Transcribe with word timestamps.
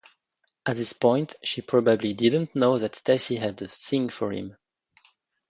At 0.65 0.77
this 0.77 0.93
point 0.93 1.35
she 1.43 1.61
probably 1.61 2.13
didn’t 2.15 2.55
know 2.55 2.75
that 2.79 2.95
Stacy 2.95 3.35
had 3.35 3.61
a 3.61 3.67
thing 3.67 4.09
for 4.09 4.31
him. 4.31 4.57